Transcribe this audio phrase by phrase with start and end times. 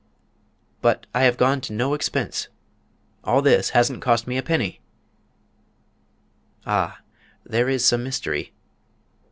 [0.81, 2.47] "But I have gone to no expense.
[3.23, 4.81] All this hasn't cost me a penny!"
[6.65, 7.01] "Ah,
[7.45, 8.51] there is some mystery!